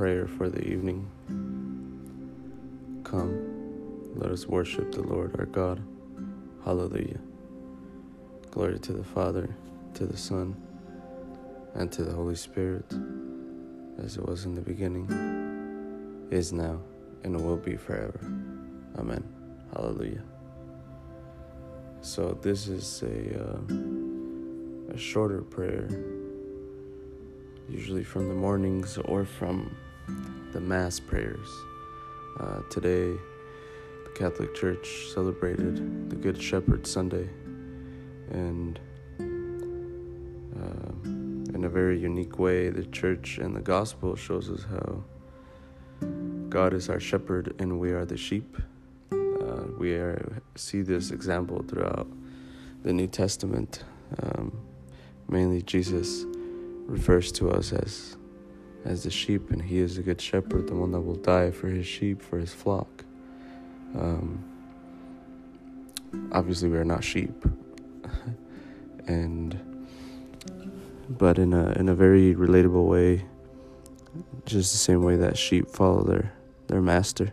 prayer 0.00 0.26
for 0.26 0.48
the 0.48 0.66
evening. 0.66 1.06
Come, 3.04 4.14
let 4.14 4.30
us 4.30 4.46
worship 4.46 4.92
the 4.92 5.02
Lord 5.02 5.38
our 5.38 5.44
God. 5.44 5.78
Hallelujah. 6.64 7.20
Glory 8.50 8.78
to 8.78 8.94
the 8.94 9.04
Father, 9.04 9.54
to 9.92 10.06
the 10.06 10.16
Son, 10.16 10.56
and 11.74 11.92
to 11.92 12.02
the 12.02 12.14
Holy 12.14 12.34
Spirit, 12.34 12.90
as 14.02 14.16
it 14.16 14.26
was 14.26 14.46
in 14.46 14.54
the 14.54 14.62
beginning, 14.62 15.06
is 16.30 16.50
now, 16.50 16.80
and 17.22 17.38
will 17.38 17.58
be 17.58 17.76
forever. 17.76 18.20
Amen. 18.96 19.22
Hallelujah. 19.74 20.22
So, 22.00 22.38
this 22.40 22.68
is 22.68 23.02
a, 23.02 23.38
uh, 23.38 24.94
a 24.94 24.96
shorter 24.96 25.42
prayer 25.42 25.90
usually 27.68 28.02
from 28.02 28.28
the 28.28 28.34
mornings 28.34 28.96
or 29.04 29.26
from 29.26 29.76
the 30.52 30.60
Mass 30.60 31.00
prayers. 31.00 31.48
Uh, 32.38 32.60
today, 32.70 33.12
the 34.04 34.10
Catholic 34.14 34.54
Church 34.54 35.08
celebrated 35.12 36.10
the 36.10 36.16
Good 36.16 36.40
Shepherd 36.40 36.86
Sunday, 36.86 37.28
and 38.30 38.78
uh, 39.18 41.10
in 41.54 41.64
a 41.64 41.68
very 41.68 41.98
unique 41.98 42.38
way, 42.38 42.70
the 42.70 42.84
Church 42.86 43.38
and 43.38 43.54
the 43.54 43.60
Gospel 43.60 44.16
shows 44.16 44.48
us 44.50 44.64
how 44.70 45.02
God 46.48 46.74
is 46.74 46.88
our 46.88 47.00
shepherd 47.00 47.54
and 47.58 47.78
we 47.78 47.92
are 47.92 48.04
the 48.04 48.16
sheep. 48.16 48.56
Uh, 49.12 49.64
we 49.78 49.92
are, 49.92 50.42
see 50.56 50.82
this 50.82 51.10
example 51.10 51.64
throughout 51.68 52.08
the 52.82 52.92
New 52.92 53.06
Testament, 53.06 53.84
um, 54.22 54.58
mainly 55.28 55.62
Jesus 55.62 56.24
refers 56.86 57.30
to 57.32 57.50
us 57.50 57.72
as 57.72 58.16
as 58.84 59.04
the 59.04 59.10
sheep, 59.10 59.50
and 59.50 59.62
he 59.62 59.78
is 59.78 59.98
a 59.98 60.02
good 60.02 60.20
shepherd, 60.20 60.66
the 60.68 60.74
one 60.74 60.92
that 60.92 61.00
will 61.00 61.16
die 61.16 61.50
for 61.50 61.68
his 61.68 61.86
sheep, 61.86 62.22
for 62.22 62.38
his 62.38 62.52
flock. 62.52 63.04
Um, 63.94 64.44
obviously, 66.32 66.68
we 66.68 66.78
are 66.78 66.84
not 66.84 67.04
sheep, 67.04 67.44
and 69.06 69.60
but 71.08 71.38
in 71.38 71.52
a 71.52 71.72
in 71.72 71.88
a 71.88 71.94
very 71.94 72.34
relatable 72.34 72.86
way, 72.86 73.24
just 74.46 74.72
the 74.72 74.78
same 74.78 75.02
way 75.02 75.16
that 75.16 75.36
sheep 75.36 75.68
follow 75.68 76.02
their 76.04 76.32
their 76.68 76.80
master. 76.80 77.32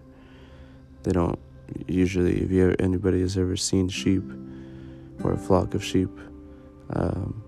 They 1.03 1.11
don't 1.11 1.39
usually. 1.87 2.41
If 2.41 2.51
you 2.51 2.75
anybody 2.79 3.21
has 3.21 3.37
ever 3.37 3.55
seen 3.55 3.89
sheep 3.89 4.23
or 5.23 5.33
a 5.33 5.37
flock 5.37 5.73
of 5.73 5.83
sheep. 5.83 6.09
Um, 6.91 7.43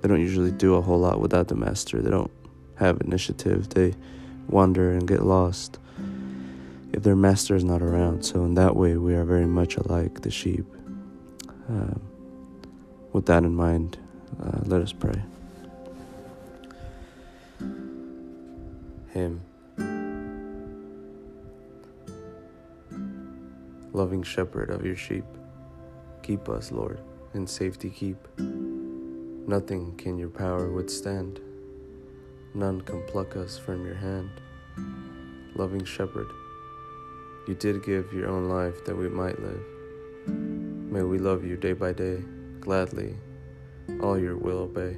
they 0.00 0.08
don't 0.08 0.20
usually 0.20 0.52
do 0.52 0.74
a 0.74 0.80
whole 0.80 1.00
lot 1.00 1.20
without 1.20 1.48
the 1.48 1.54
master. 1.54 2.00
They 2.00 2.10
don't 2.10 2.30
have 2.76 3.00
initiative. 3.00 3.70
They 3.70 3.94
wander 4.48 4.92
and 4.92 5.06
get 5.06 5.24
lost 5.24 5.78
if 6.92 7.02
their 7.02 7.16
master 7.16 7.54
is 7.56 7.64
not 7.64 7.82
around. 7.82 8.24
So, 8.24 8.44
in 8.44 8.54
that 8.54 8.76
way, 8.76 8.96
we 8.96 9.14
are 9.14 9.24
very 9.24 9.46
much 9.46 9.76
alike 9.76 10.22
the 10.22 10.30
sheep. 10.30 10.66
Um, 11.68 12.00
with 13.12 13.26
that 13.26 13.44
in 13.44 13.54
mind, 13.54 13.98
uh, 14.42 14.60
let 14.64 14.82
us 14.82 14.92
pray. 14.92 15.22
Hymn, 19.12 19.40
Loving 23.96 24.22
shepherd 24.22 24.68
of 24.68 24.84
your 24.84 24.94
sheep, 24.94 25.24
keep 26.22 26.50
us, 26.50 26.70
Lord, 26.70 27.00
in 27.32 27.46
safety 27.46 27.88
keep. 27.88 28.18
Nothing 28.38 29.96
can 29.96 30.18
your 30.18 30.28
power 30.28 30.70
withstand. 30.70 31.40
None 32.56 32.80
can 32.80 33.02
pluck 33.02 33.36
us 33.36 33.58
from 33.58 33.84
your 33.84 33.96
hand. 33.96 34.30
Loving 35.56 35.84
shepherd, 35.84 36.28
you 37.46 37.54
did 37.54 37.84
give 37.84 38.14
your 38.14 38.30
own 38.30 38.48
life 38.48 38.82
that 38.86 38.96
we 38.96 39.10
might 39.10 39.38
live. 39.38 39.60
May 40.26 41.02
we 41.02 41.18
love 41.18 41.44
you 41.44 41.58
day 41.58 41.74
by 41.74 41.92
day, 41.92 42.22
gladly, 42.60 43.14
all 44.00 44.18
your 44.18 44.38
will 44.38 44.60
obey. 44.60 44.96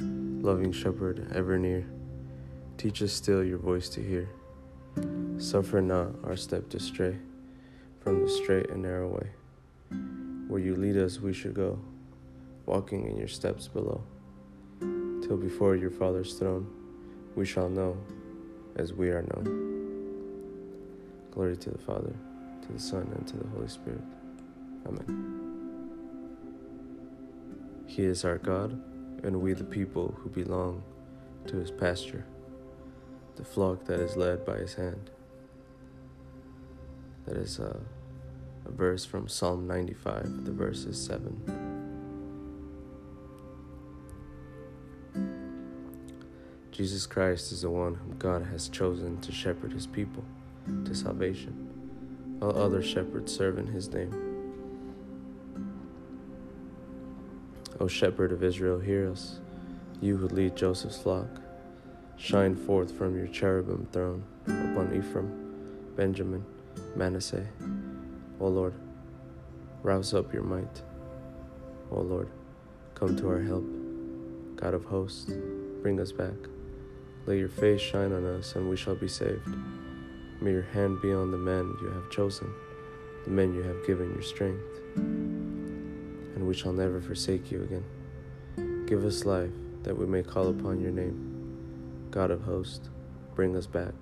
Loving 0.00 0.72
shepherd, 0.72 1.30
ever 1.32 1.56
near, 1.56 1.86
teach 2.78 3.00
us 3.00 3.12
still 3.12 3.44
your 3.44 3.58
voice 3.58 3.88
to 3.90 4.02
hear. 4.02 4.28
Suffer 5.38 5.80
not 5.80 6.08
our 6.24 6.36
step 6.36 6.68
to 6.70 6.80
stray 6.80 7.16
from 8.00 8.24
the 8.24 8.28
straight 8.28 8.70
and 8.70 8.82
narrow 8.82 9.06
way. 9.06 9.30
Where 10.48 10.60
you 10.60 10.74
lead 10.74 10.96
us, 10.96 11.20
we 11.20 11.32
should 11.32 11.54
go 11.54 11.78
walking 12.66 13.08
in 13.08 13.16
your 13.16 13.28
steps 13.28 13.68
below, 13.68 14.02
till 15.22 15.36
before 15.36 15.76
your 15.76 15.90
Father's 15.90 16.34
throne 16.34 16.66
we 17.34 17.46
shall 17.46 17.68
know 17.68 17.96
as 18.76 18.92
we 18.92 19.08
are 19.08 19.22
known. 19.22 19.62
Glory 21.30 21.56
to 21.56 21.70
the 21.70 21.78
Father, 21.78 22.14
to 22.62 22.72
the 22.72 22.78
Son, 22.78 23.10
and 23.16 23.26
to 23.26 23.36
the 23.38 23.48
Holy 23.48 23.68
Spirit. 23.68 24.02
Amen. 24.86 25.42
He 27.86 28.04
is 28.04 28.24
our 28.24 28.38
God, 28.38 28.72
and 29.22 29.40
we 29.40 29.52
the 29.54 29.64
people 29.64 30.14
who 30.18 30.28
belong 30.28 30.82
to 31.46 31.56
his 31.56 31.70
pasture, 31.70 32.24
the 33.36 33.44
flock 33.44 33.84
that 33.84 34.00
is 34.00 34.16
led 34.16 34.44
by 34.44 34.56
his 34.56 34.74
hand. 34.74 35.10
That 37.26 37.36
is 37.36 37.58
a, 37.58 37.80
a 38.66 38.70
verse 38.70 39.04
from 39.04 39.28
Psalm 39.28 39.66
95, 39.66 40.44
the 40.44 40.52
verse 40.52 40.84
is 40.84 41.02
7. 41.02 41.81
Jesus 46.72 47.04
Christ 47.04 47.52
is 47.52 47.60
the 47.60 47.70
one 47.70 47.96
whom 47.96 48.16
God 48.16 48.46
has 48.46 48.70
chosen 48.70 49.20
to 49.20 49.30
shepherd 49.30 49.74
his 49.74 49.86
people 49.86 50.24
to 50.86 50.94
salvation, 50.94 51.68
while 52.38 52.56
other 52.56 52.82
shepherds 52.82 53.34
serve 53.36 53.58
in 53.58 53.66
his 53.66 53.92
name. 53.92 54.10
O 57.78 57.86
shepherd 57.86 58.32
of 58.32 58.42
Israel, 58.42 58.78
hear 58.78 59.10
us, 59.10 59.38
you 60.00 60.16
who 60.16 60.28
lead 60.28 60.56
Joseph's 60.56 60.96
flock. 60.96 61.28
Shine 62.16 62.56
forth 62.56 62.96
from 62.96 63.18
your 63.18 63.26
cherubim 63.26 63.86
throne 63.92 64.24
upon 64.44 64.94
Ephraim, 64.96 65.92
Benjamin, 65.94 66.42
Manasseh. 66.96 67.46
O 68.40 68.48
Lord, 68.48 68.72
rouse 69.82 70.14
up 70.14 70.32
your 70.32 70.42
might. 70.42 70.80
O 71.90 72.00
Lord, 72.00 72.30
come 72.94 73.14
to 73.16 73.28
our 73.28 73.42
help. 73.42 73.64
God 74.56 74.72
of 74.72 74.86
hosts, 74.86 75.30
bring 75.82 76.00
us 76.00 76.12
back. 76.12 76.32
Let 77.24 77.38
your 77.38 77.48
face 77.48 77.80
shine 77.80 78.12
on 78.12 78.26
us, 78.26 78.56
and 78.56 78.68
we 78.68 78.76
shall 78.76 78.96
be 78.96 79.06
saved. 79.08 79.54
May 80.40 80.50
your 80.50 80.62
hand 80.62 81.00
be 81.00 81.12
on 81.12 81.30
the 81.30 81.38
men 81.38 81.76
you 81.80 81.88
have 81.88 82.10
chosen, 82.10 82.52
the 83.24 83.30
men 83.30 83.54
you 83.54 83.62
have 83.62 83.86
given 83.86 84.12
your 84.12 84.22
strength, 84.22 84.64
and 84.96 86.46
we 86.46 86.52
shall 86.52 86.72
never 86.72 87.00
forsake 87.00 87.52
you 87.52 87.62
again. 87.62 87.84
Give 88.86 89.04
us 89.04 89.24
life, 89.24 89.52
that 89.84 89.96
we 89.96 90.04
may 90.04 90.24
call 90.24 90.48
upon 90.48 90.80
your 90.80 90.90
name. 90.90 92.08
God 92.10 92.32
of 92.32 92.42
hosts, 92.42 92.90
bring 93.36 93.56
us 93.56 93.66
back. 93.66 93.94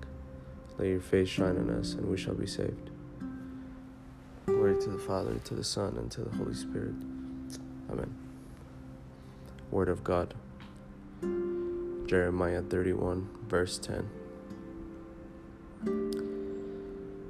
Let 0.79 0.89
your 0.89 1.01
face 1.01 1.29
shine 1.29 1.59
on 1.59 1.69
us, 1.69 1.93
and 1.93 2.07
we 2.07 2.17
shall 2.17 2.35
be 2.35 2.47
saved. 2.47 2.91
Glory 4.47 4.81
to 4.81 4.89
the 4.89 4.99
Father, 4.99 5.35
to 5.45 5.55
the 5.55 5.63
Son, 5.63 5.99
and 5.99 6.11
to 6.11 6.23
the 6.23 6.37
Holy 6.37 6.55
Spirit. 6.55 6.95
Amen. 7.91 8.15
Word 9.71 9.91
of 9.91 10.03
God. 10.03 10.33
Jeremiah 12.11 12.63
31, 12.63 13.29
verse 13.47 13.79
10. 13.79 14.11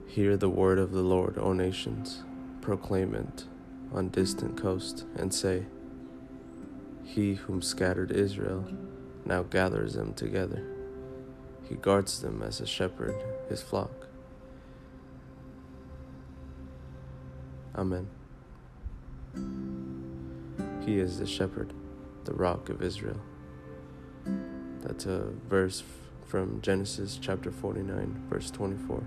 Hear 0.06 0.38
the 0.38 0.48
word 0.48 0.78
of 0.78 0.92
the 0.92 1.02
Lord, 1.02 1.36
O 1.36 1.52
nations, 1.52 2.22
proclaim 2.62 3.14
it 3.14 3.44
on 3.92 4.08
distant 4.08 4.56
coast, 4.56 5.04
and 5.14 5.34
say, 5.34 5.66
He 7.04 7.34
whom 7.34 7.60
scattered 7.60 8.10
Israel 8.10 8.64
now 9.26 9.42
gathers 9.42 9.92
them 9.92 10.14
together. 10.14 10.64
He 11.68 11.74
guards 11.74 12.22
them 12.22 12.42
as 12.42 12.62
a 12.62 12.66
shepherd 12.66 13.22
his 13.50 13.60
flock. 13.60 14.06
Amen. 17.76 18.08
He 20.86 20.98
is 20.98 21.18
the 21.18 21.26
shepherd, 21.26 21.74
the 22.24 22.32
rock 22.32 22.70
of 22.70 22.80
Israel. 22.80 23.20
That's 24.82 25.04
a 25.04 25.26
verse 25.48 25.82
from 26.26 26.60
Genesis 26.62 27.18
chapter 27.20 27.50
49, 27.50 28.22
verse 28.30 28.50
24. 28.50 29.02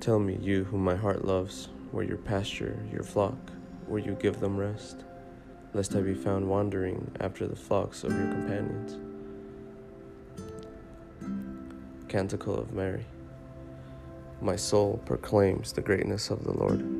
Tell 0.00 0.18
me, 0.18 0.38
you 0.40 0.64
whom 0.64 0.82
my 0.82 0.96
heart 0.96 1.24
loves, 1.24 1.68
where 1.92 2.04
your 2.04 2.16
pasture, 2.16 2.78
your 2.92 3.04
flock, 3.04 3.38
where 3.86 4.00
you 4.00 4.16
give 4.20 4.40
them 4.40 4.56
rest, 4.56 5.04
lest 5.74 5.94
I 5.94 6.00
be 6.00 6.14
found 6.14 6.48
wandering 6.48 7.10
after 7.20 7.46
the 7.46 7.54
flocks 7.54 8.02
of 8.02 8.12
your 8.12 8.26
companions. 8.26 8.98
Canticle 12.08 12.58
of 12.58 12.72
Mary. 12.72 13.04
My 14.40 14.56
soul 14.56 15.00
proclaims 15.04 15.72
the 15.72 15.82
greatness 15.82 16.30
of 16.30 16.42
the 16.42 16.52
Lord. 16.52 16.99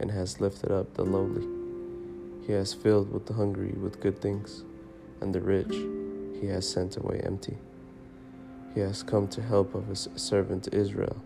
and 0.00 0.10
has 0.10 0.40
lifted 0.40 0.72
up 0.72 0.94
the 0.94 1.04
lowly. 1.04 1.46
He 2.46 2.52
has 2.52 2.74
filled 2.74 3.12
with 3.12 3.26
the 3.26 3.34
hungry 3.34 3.72
with 3.72 4.00
good 4.00 4.20
things, 4.20 4.64
and 5.20 5.32
the 5.32 5.40
rich 5.40 5.74
he 6.40 6.46
has 6.48 6.68
sent 6.68 6.96
away 6.96 7.20
empty. 7.22 7.58
He 8.74 8.80
has 8.80 9.02
come 9.02 9.28
to 9.28 9.42
help 9.42 9.74
of 9.74 9.86
his 9.86 10.08
servant 10.16 10.68
Israel, 10.72 11.16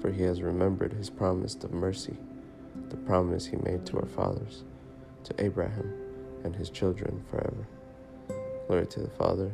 for 0.00 0.10
he 0.10 0.22
has 0.22 0.42
remembered 0.42 0.92
his 0.92 1.10
promise 1.10 1.54
of 1.56 1.72
mercy, 1.72 2.16
the 2.88 2.96
promise 2.96 3.46
he 3.46 3.56
made 3.56 3.84
to 3.86 3.98
our 3.98 4.06
fathers, 4.06 4.64
to 5.24 5.34
Abraham 5.44 5.92
and 6.44 6.56
his 6.56 6.70
children 6.70 7.22
forever. 7.30 7.66
Glory 8.66 8.86
to 8.86 9.00
the 9.00 9.10
Father. 9.10 9.52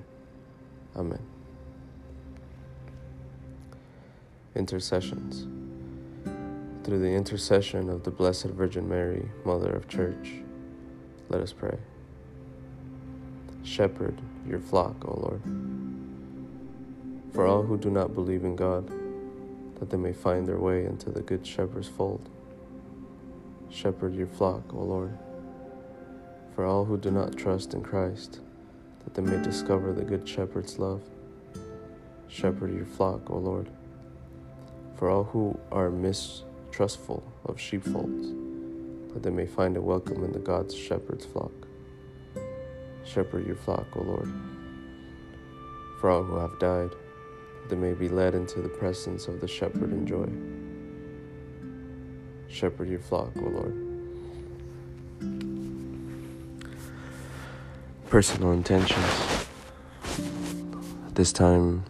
Amen. 0.96 1.22
Intercessions. 4.54 5.63
Through 6.84 6.98
the 6.98 7.14
intercession 7.14 7.88
of 7.88 8.02
the 8.02 8.10
Blessed 8.10 8.48
Virgin 8.48 8.86
Mary, 8.86 9.30
Mother 9.46 9.70
of 9.70 9.88
Church, 9.88 10.32
let 11.30 11.40
us 11.40 11.50
pray. 11.50 11.78
Shepherd 13.62 14.20
your 14.46 14.60
flock, 14.60 14.94
O 15.06 15.18
Lord. 15.18 15.40
For 17.32 17.46
all 17.46 17.62
who 17.62 17.78
do 17.78 17.88
not 17.88 18.14
believe 18.14 18.44
in 18.44 18.54
God, 18.54 18.86
that 19.76 19.88
they 19.88 19.96
may 19.96 20.12
find 20.12 20.46
their 20.46 20.58
way 20.58 20.84
into 20.84 21.08
the 21.08 21.22
Good 21.22 21.46
Shepherd's 21.46 21.88
fold. 21.88 22.28
Shepherd 23.70 24.14
your 24.14 24.26
flock, 24.26 24.74
O 24.74 24.80
Lord. 24.80 25.16
For 26.54 26.66
all 26.66 26.84
who 26.84 26.98
do 26.98 27.10
not 27.10 27.34
trust 27.34 27.72
in 27.72 27.82
Christ, 27.82 28.40
that 29.04 29.14
they 29.14 29.22
may 29.22 29.42
discover 29.42 29.94
the 29.94 30.04
Good 30.04 30.28
Shepherd's 30.28 30.78
love. 30.78 31.00
Shepherd 32.28 32.74
your 32.74 32.84
flock, 32.84 33.30
O 33.30 33.38
Lord. 33.38 33.70
For 34.96 35.08
all 35.08 35.24
who 35.24 35.58
are 35.72 35.88
mis 35.88 36.42
trustful 36.74 37.22
of 37.44 37.60
sheepfolds, 37.60 38.32
that 39.12 39.22
they 39.22 39.30
may 39.30 39.46
find 39.46 39.76
a 39.76 39.80
welcome 39.80 40.24
in 40.24 40.32
the 40.32 40.40
God's 40.40 40.74
shepherd's 40.74 41.24
flock. 41.24 41.52
Shepherd 43.04 43.46
your 43.46 43.54
flock, 43.54 43.86
O 43.94 44.02
Lord. 44.02 44.28
For 46.00 46.10
all 46.10 46.24
who 46.24 46.34
have 46.36 46.58
died, 46.58 46.90
that 46.90 47.68
they 47.70 47.76
may 47.76 47.92
be 47.92 48.08
led 48.08 48.34
into 48.34 48.60
the 48.60 48.68
presence 48.68 49.28
of 49.28 49.40
the 49.40 49.46
shepherd 49.46 49.92
in 49.92 50.04
joy. 50.04 50.28
Shepherd 52.52 52.88
your 52.88 52.98
flock, 52.98 53.30
O 53.36 53.44
Lord. 53.44 53.76
Personal 58.10 58.50
intentions. 58.50 59.46
This 61.12 61.32
time, 61.32 61.84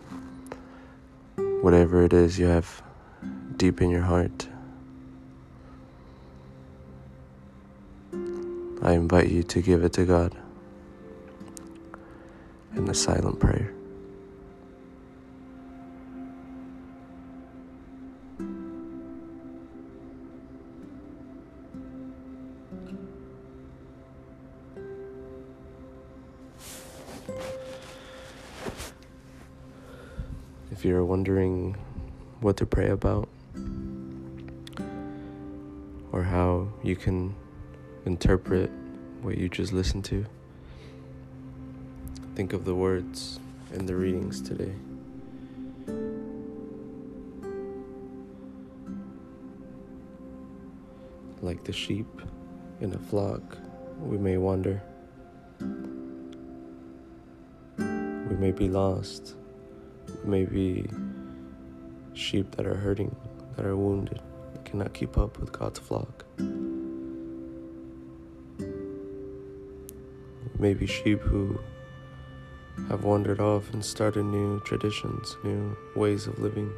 whatever 1.63 2.05
it 2.05 2.13
is 2.13 2.39
you 2.39 2.45
have 2.45 2.83
deep 3.57 3.81
in 3.81 3.89
your 3.89 4.03
heart, 4.03 4.49
I 8.85 8.93
invite 8.93 9.31
you 9.31 9.43
to 9.45 9.63
give 9.63 9.83
it 9.83 9.95
to 9.95 10.05
God 10.05 10.37
in 12.77 12.87
a 12.87 12.93
silent 12.93 13.41
prayer. 13.41 13.73
If 30.71 30.85
you're 30.85 31.07
wondering 31.07 31.79
what 32.43 32.59
to 32.59 32.67
pray 32.67 32.91
about 32.91 33.31
or 36.13 36.23
how 36.23 36.69
you 36.83 36.97
can 36.97 37.35
interpret 38.07 38.71
what 39.23 39.39
you 39.39 39.49
just 39.49 39.73
listened 39.73 40.05
to. 40.05 40.25
Think 42.35 42.53
of 42.53 42.65
the 42.65 42.75
words 42.75 43.41
in 43.73 43.87
the 43.87 43.97
readings 43.97 44.41
today. 44.41 44.75
Like 51.41 51.65
the 51.65 51.73
sheep 51.73 52.07
in 52.81 52.93
a 52.93 52.99
flock, 52.99 53.59
we 54.01 54.19
may 54.19 54.37
wander. 54.37 54.83
We 57.79 58.37
may 58.37 58.51
be 58.51 58.69
lost. 58.69 59.35
We 60.25 60.31
may 60.31 60.45
be 60.45 60.87
sheep 62.15 62.51
that 62.57 62.67
are 62.67 62.75
hurting, 62.75 63.15
that 63.57 63.65
are 63.65 63.77
wounded, 63.77 64.21
that 64.53 64.65
cannot 64.65 64.93
keep 64.95 65.17
up 65.19 65.39
with 65.39 65.53
God's 65.53 65.79
flock. 65.79 66.25
Maybe 70.65 70.87
sheep 70.87 71.21
who 71.21 71.61
have 72.89 73.05
wandered 73.05 73.39
off 73.39 73.71
and 73.75 73.85
started 73.85 74.25
new 74.25 74.59
traditions, 74.61 75.37
new 75.45 75.77
ways 75.95 76.27
of 76.27 76.39
living. 76.39 76.73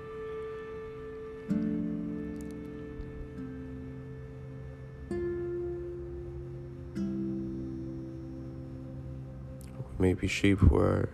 Maybe 10.01 10.27
sheep 10.27 10.59
who 10.59 10.77
are 10.79 11.09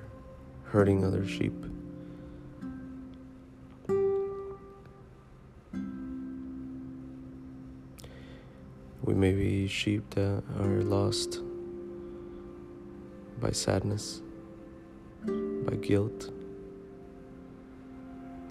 hurting 0.64 1.04
other 1.04 1.28
sheep. 1.28 1.52
We 9.02 9.12
may 9.12 9.34
be 9.34 9.69
sheep 9.69 10.08
that 10.14 10.43
are 10.58 10.81
lost 10.82 11.43
by 13.43 13.51
sadness, 13.51 14.22
by 15.27 15.75
guilt, 15.77 16.31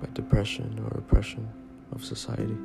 by 0.01 0.09
depression 0.13 0.77
or 0.85 0.97
oppression 0.97 1.49
of 1.93 2.03
society. 2.03 2.57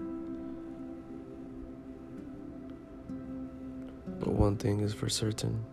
But 4.18 4.32
one 4.32 4.56
thing 4.56 4.80
is 4.80 4.92
for 4.92 5.08
certain 5.08 5.64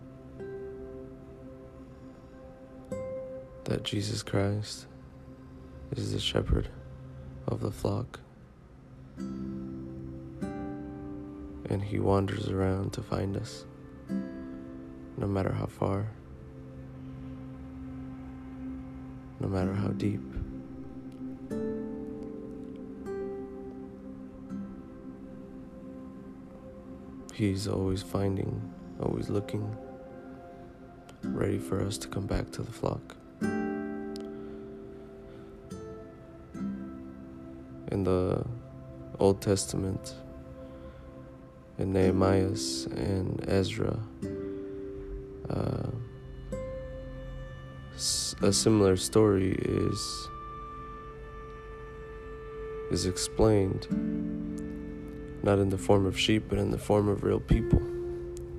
that 3.64 3.82
Jesus 3.82 4.22
Christ 4.22 4.86
is 5.96 6.12
the 6.12 6.20
shepherd 6.20 6.68
of 7.48 7.60
the 7.60 7.72
flock. 7.72 8.20
And 11.66 11.82
he 11.82 11.98
wanders 11.98 12.48
around 12.48 12.92
to 12.92 13.02
find 13.02 13.36
us, 13.36 13.64
no 15.16 15.26
matter 15.26 15.50
how 15.50 15.66
far. 15.66 16.10
No 19.40 19.48
matter 19.48 19.72
how 19.74 19.88
deep. 19.88 20.20
He's 27.34 27.66
always 27.66 28.00
finding, 28.00 28.72
always 29.00 29.28
looking, 29.28 29.76
ready 31.24 31.58
for 31.58 31.80
us 31.82 31.98
to 31.98 32.08
come 32.08 32.26
back 32.26 32.52
to 32.52 32.62
the 32.62 32.70
flock. 32.70 33.16
In 37.90 38.04
the 38.04 38.44
Old 39.18 39.40
Testament, 39.40 40.14
in 41.78 41.92
Nehemiah 41.92 42.56
and 42.94 43.44
Ezra, 43.48 43.98
uh, 45.50 45.83
a 48.42 48.52
similar 48.52 48.96
story 48.96 49.52
is 49.52 50.28
is 52.90 53.06
explained 53.06 53.86
not 55.42 55.58
in 55.58 55.68
the 55.70 55.78
form 55.78 56.06
of 56.06 56.18
sheep 56.18 56.44
but 56.48 56.58
in 56.58 56.70
the 56.70 56.78
form 56.78 57.08
of 57.08 57.22
real 57.24 57.40
people. 57.40 57.80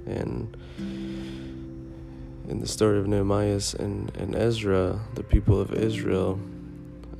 And 0.05 0.55
in 2.47 2.59
the 2.59 2.67
story 2.67 2.99
of 2.99 3.07
Nehemiah 3.07 3.61
and, 3.79 4.15
and 4.17 4.35
Ezra 4.35 4.99
the 5.15 5.23
people 5.23 5.59
of 5.59 5.73
Israel 5.73 6.39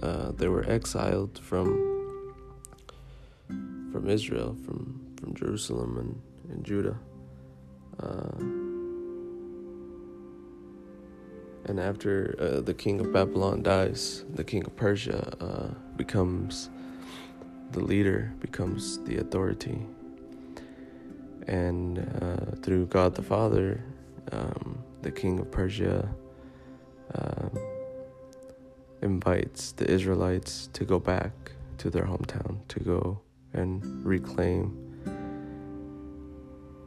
uh, 0.01 0.31
they 0.31 0.47
were 0.47 0.69
exiled 0.69 1.39
from 1.39 1.67
from 3.91 4.09
Israel 4.09 4.55
from 4.65 5.01
from 5.19 5.33
Jerusalem 5.35 5.97
and, 5.97 6.51
and 6.51 6.65
Judah. 6.65 6.97
Uh, 8.00 8.75
And 11.65 11.79
after 11.79 12.36
uh, 12.39 12.62
the 12.62 12.74
king 12.74 13.00
of 13.00 13.12
Babylon 13.12 13.63
dies, 13.63 14.24
the 14.34 14.43
king 14.43 14.63
of 14.65 14.75
Persia 14.75 15.34
uh, 15.41 15.74
becomes 15.98 16.69
the 17.72 17.79
leader, 17.79 18.31
becomes 18.39 19.00
the 19.05 19.17
authority. 19.17 19.86
And 21.48 22.00
uh, 22.22 22.55
through 22.62 22.86
God 22.88 23.15
the 23.15 23.24
Father, 23.24 23.84
um, 24.31 24.77
the 25.01 25.12
king 25.12 25.39
of 25.39 25.51
Persia 25.51 26.07
uh, 27.15 27.50
invites 29.01 29.72
the 29.72 29.89
Israelites 29.89 30.69
to 30.74 30.86
go 30.86 31.00
back 31.00 31.31
to 31.79 31.89
their 31.89 32.05
hometown, 32.05 32.60
to 32.67 32.79
go 32.79 33.22
and 33.53 34.05
reclaim 34.05 34.81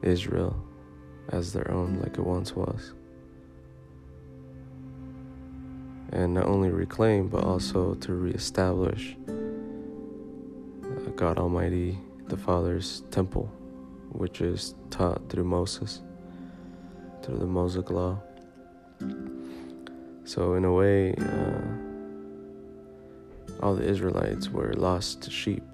Israel 0.03 0.57
as 1.31 1.53
their 1.53 1.71
own, 1.71 1.99
like 2.01 2.17
it 2.19 2.25
once 2.25 2.55
was. 2.55 2.93
And 6.11 6.35
not 6.35 6.47
only 6.47 6.71
reclaim, 6.71 7.29
but 7.29 7.45
also 7.45 7.95
to 7.95 8.15
reestablish 8.15 9.17
uh, 9.29 11.11
God 11.17 11.39
Almighty, 11.39 11.99
the 12.29 12.37
Father's 12.37 13.03
temple, 13.11 13.53
which 14.11 14.41
is 14.41 14.75
taught 14.91 15.29
through 15.29 15.45
Moses, 15.45 16.01
through 17.23 17.39
the 17.39 17.47
Mosaic 17.47 17.91
Law. 17.91 18.21
So, 20.25 20.55
in 20.55 20.65
a 20.65 20.73
way, 20.73 21.15
uh, 21.15 21.61
all 23.61 23.75
the 23.75 23.85
Israelites 23.85 24.49
were 24.51 24.73
lost 24.75 25.31
sheep, 25.31 25.65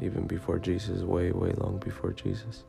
even 0.00 0.26
before 0.26 0.58
Jesus, 0.58 1.02
way, 1.02 1.30
way 1.32 1.52
long 1.58 1.78
before 1.78 2.12
Jesus. 2.12 2.64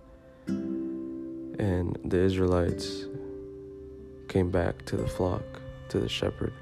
And 0.47 1.97
the 2.03 2.19
Israelites 2.19 3.05
came 4.27 4.51
back 4.51 4.85
to 4.85 4.97
the 4.97 5.07
flock, 5.07 5.43
to 5.89 5.99
the 5.99 6.09
shepherd, 6.09 6.53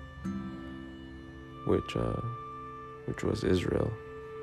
which, 1.66 1.96
uh, 1.96 2.22
which 3.06 3.24
was 3.24 3.44
Israel, 3.44 3.92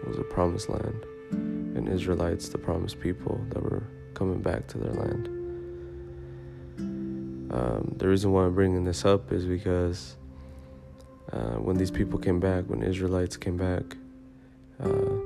was 0.06 0.18
a 0.18 0.22
promised 0.22 0.68
land, 0.68 1.04
and 1.30 1.88
Israelites, 1.88 2.48
the 2.48 2.58
promised 2.58 3.00
people 3.00 3.40
that 3.50 3.62
were 3.62 3.84
coming 4.14 4.40
back 4.40 4.66
to 4.68 4.78
their 4.78 4.92
land. 4.92 5.28
Um, 7.52 7.94
the 7.98 8.08
reason 8.08 8.32
why 8.32 8.44
I'm 8.44 8.54
bringing 8.54 8.84
this 8.84 9.04
up 9.04 9.30
is 9.30 9.44
because 9.44 10.16
uh, 11.32 11.56
when 11.56 11.76
these 11.76 11.90
people 11.90 12.18
came 12.18 12.40
back, 12.40 12.64
when 12.64 12.82
Israelites 12.82 13.36
came 13.36 13.56
back, 13.56 13.96
uh, 14.82 15.16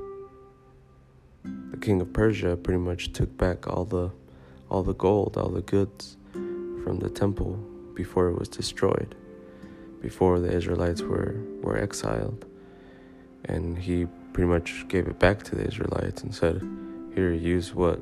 the 1.71 1.77
king 1.77 2.01
of 2.01 2.11
Persia 2.13 2.57
pretty 2.57 2.79
much 2.79 3.13
took 3.13 3.35
back 3.37 3.67
all 3.67 3.85
the 3.85 4.11
all 4.69 4.83
the 4.83 4.93
gold, 4.95 5.37
all 5.37 5.49
the 5.49 5.61
goods 5.61 6.17
from 6.33 6.99
the 6.99 7.09
temple 7.09 7.53
before 7.93 8.27
it 8.27 8.37
was 8.37 8.49
destroyed, 8.49 9.15
before 10.01 10.39
the 10.39 10.51
Israelites 10.51 11.01
were, 11.01 11.35
were 11.61 11.77
exiled. 11.77 12.45
And 13.45 13.77
he 13.77 14.07
pretty 14.33 14.47
much 14.47 14.87
gave 14.87 15.07
it 15.07 15.19
back 15.19 15.43
to 15.43 15.55
the 15.55 15.65
Israelites 15.65 16.23
and 16.23 16.33
said, 16.33 16.61
Here, 17.15 17.31
use 17.31 17.73
what? 17.73 17.99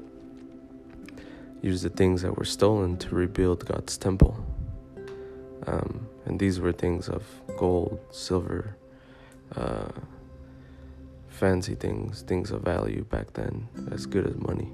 Use 1.62 1.82
the 1.82 1.90
things 1.90 2.22
that 2.22 2.38
were 2.38 2.46
stolen 2.46 2.98
to 2.98 3.16
rebuild 3.16 3.66
God's 3.66 3.98
temple. 3.98 4.46
Um, 5.68 6.08
and 6.26 6.40
these 6.40 6.60
were 6.60 6.72
things 6.72 7.10
of 7.10 7.24
gold, 7.58 8.00
silver, 8.12 8.76
uh, 9.56 9.90
fancy 11.30 11.76
things, 11.76 12.22
things 12.22 12.52
of 12.52 12.62
value 12.62 13.04
back 13.06 13.34
then, 13.34 13.68
as 13.92 14.06
good 14.06 14.28
as 14.28 14.36
money. 14.36 14.72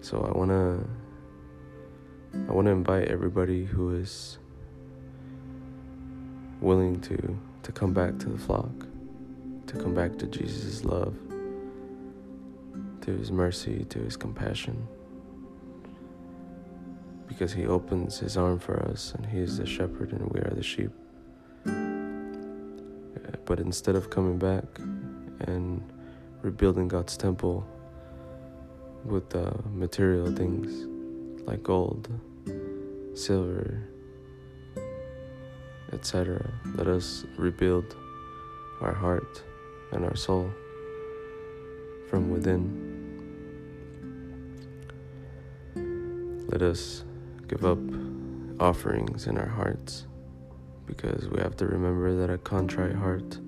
So 0.00 0.20
I 0.22 0.36
want 0.36 0.50
to 0.50 0.84
I 2.48 2.52
want 2.52 2.66
to 2.66 2.72
invite 2.72 3.08
everybody 3.08 3.64
who 3.64 3.94
is 3.94 4.38
willing 6.62 7.00
to 7.00 7.38
to 7.62 7.72
come 7.72 7.92
back 7.92 8.18
to 8.18 8.28
the 8.28 8.38
flock, 8.38 8.72
to 9.66 9.76
come 9.76 9.94
back 9.94 10.18
to 10.18 10.26
Jesus' 10.26 10.84
love, 10.84 11.14
to 13.02 13.12
his 13.12 13.30
mercy, 13.30 13.84
to 13.90 13.98
his 14.00 14.16
compassion. 14.16 14.86
Because 17.28 17.52
he 17.52 17.66
opens 17.66 18.18
his 18.18 18.36
arm 18.36 18.58
for 18.58 18.80
us 18.82 19.14
and 19.14 19.26
he 19.26 19.38
is 19.38 19.58
the 19.58 19.66
shepherd 19.66 20.12
and 20.12 20.30
we 20.32 20.40
are 20.40 20.54
the 20.54 20.62
sheep. 20.62 20.90
But 23.44 23.58
instead 23.60 23.96
of 23.96 24.10
coming 24.10 24.38
back 24.38 24.64
and 25.40 25.82
rebuilding 26.42 26.88
God's 26.88 27.16
temple, 27.16 27.66
with 29.04 29.34
uh, 29.34 29.50
material 29.72 30.32
things 30.32 30.86
like 31.46 31.62
gold, 31.62 32.08
silver, 33.14 33.88
etc. 35.92 36.50
Let 36.74 36.86
us 36.86 37.24
rebuild 37.36 37.96
our 38.80 38.92
heart 38.92 39.42
and 39.92 40.04
our 40.04 40.16
soul 40.16 40.50
from 42.08 42.30
within. 42.30 42.90
Let 46.48 46.62
us 46.62 47.04
give 47.48 47.64
up 47.64 47.78
offerings 48.60 49.26
in 49.26 49.38
our 49.38 49.48
hearts 49.48 50.06
because 50.86 51.28
we 51.28 51.40
have 51.40 51.56
to 51.56 51.66
remember 51.66 52.14
that 52.14 52.30
a 52.30 52.38
contrite 52.38 52.94
heart 52.94 53.38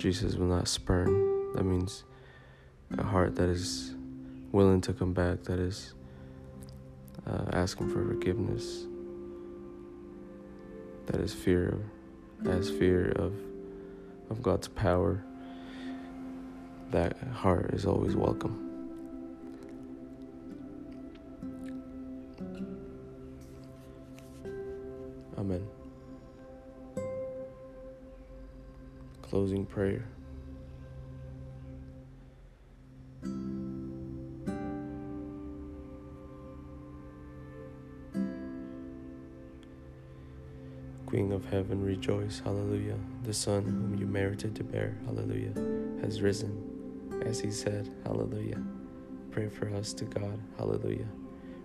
Jesus 0.00 0.36
will 0.36 0.46
not 0.46 0.66
spurn. 0.66 1.52
That 1.54 1.64
means 1.64 2.04
a 2.96 3.02
heart 3.02 3.36
that 3.36 3.50
is 3.50 3.94
willing 4.50 4.80
to 4.80 4.94
come 4.94 5.12
back, 5.12 5.42
that 5.44 5.58
is 5.58 5.92
uh, 7.26 7.44
asking 7.52 7.90
for 7.90 8.02
forgiveness, 8.06 8.86
that 11.10 11.20
is 11.20 11.34
fear 11.34 11.76
has 12.44 12.70
fear 12.70 13.10
of, 13.16 13.34
of 14.30 14.42
God's 14.42 14.68
power, 14.68 15.22
that 16.90 17.16
heart 17.32 17.74
is 17.74 17.84
always 17.84 18.14
welcome. 18.14 18.66
Amen. 25.36 25.66
Closing 29.22 29.66
prayer. 29.66 30.06
Queen 41.10 41.32
of 41.32 41.44
heaven, 41.46 41.84
rejoice, 41.84 42.40
hallelujah. 42.44 42.94
The 43.24 43.34
Son, 43.34 43.64
whom 43.64 43.98
you 43.98 44.06
merited 44.06 44.54
to 44.54 44.62
bear, 44.62 44.96
hallelujah, 45.06 45.52
has 46.02 46.22
risen. 46.22 46.56
As 47.26 47.40
he 47.40 47.50
said, 47.50 47.92
hallelujah. 48.04 48.62
Pray 49.32 49.48
for 49.48 49.68
us 49.74 49.92
to 49.94 50.04
God, 50.04 50.38
hallelujah. 50.56 51.08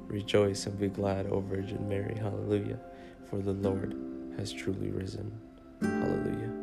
Rejoice 0.07 0.65
and 0.65 0.79
be 0.79 0.87
glad, 0.87 1.27
O 1.27 1.41
Virgin 1.41 1.87
Mary, 1.87 2.17
hallelujah, 2.17 2.79
for 3.29 3.37
the 3.37 3.53
Lord 3.53 3.95
has 4.35 4.51
truly 4.51 4.89
risen, 4.89 5.31
hallelujah. 5.79 6.54